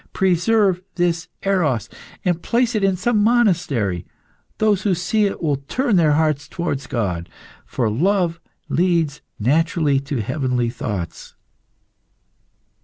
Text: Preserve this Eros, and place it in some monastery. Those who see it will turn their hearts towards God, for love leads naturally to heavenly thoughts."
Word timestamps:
Preserve 0.13 0.81
this 0.95 1.27
Eros, 1.43 1.87
and 2.25 2.41
place 2.41 2.73
it 2.73 2.83
in 2.83 2.97
some 2.97 3.23
monastery. 3.23 4.03
Those 4.57 4.81
who 4.81 4.95
see 4.95 5.25
it 5.25 5.43
will 5.43 5.57
turn 5.67 5.95
their 5.95 6.13
hearts 6.13 6.47
towards 6.47 6.87
God, 6.87 7.29
for 7.67 7.87
love 7.87 8.39
leads 8.67 9.21
naturally 9.37 9.99
to 9.99 10.19
heavenly 10.23 10.71
thoughts." 10.71 11.35